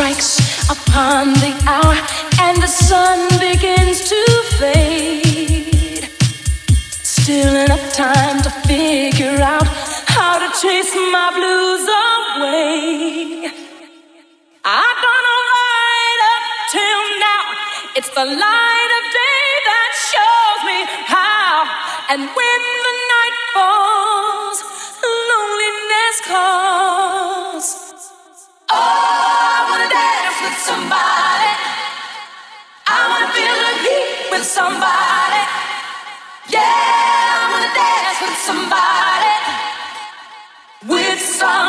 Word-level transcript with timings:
strikes 0.00 0.70
upon 0.70 1.34
the 1.44 1.52
hour 1.66 1.94
and 2.40 2.56
the 2.62 2.66
sun 2.66 3.28
begins 3.38 4.08
to 4.08 4.22
fade. 4.58 6.08
Still 7.02 7.54
enough 7.54 7.92
time 7.92 8.40
to 8.40 8.50
figure 8.66 9.38
out 9.42 9.66
how 10.08 10.38
to 10.38 10.48
chase 10.62 10.94
my 10.94 11.28
blues 11.36 11.84
away. 12.08 13.52
I 14.64 14.86
don't 15.04 15.22
know 15.28 15.42
right 15.68 16.20
up 16.32 16.44
till 16.76 17.04
now. 17.28 17.44
It's 17.96 18.10
the 18.20 18.24
light 18.24 18.90
of 18.98 19.04
day 19.22 19.46
that 19.68 19.90
shows 20.12 20.60
me 20.70 20.78
how 21.12 22.14
and 22.14 22.22
where. 22.34 22.49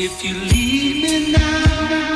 If 0.00 0.22
you 0.22 0.32
leave 0.32 1.02
me 1.02 1.32
now. 1.32 2.07